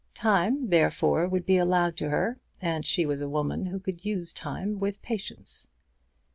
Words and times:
Time, 0.15 0.69
therefore, 0.69 1.27
would 1.27 1.45
be 1.45 1.57
allowed 1.57 1.95
to 1.97 2.09
her, 2.09 2.39
and 2.59 2.87
she 2.87 3.05
was 3.05 3.21
a 3.21 3.29
woman 3.29 3.67
who 3.67 3.79
could 3.79 4.03
use 4.03 4.33
time 4.33 4.79
with 4.79 4.99
patience. 5.03 5.67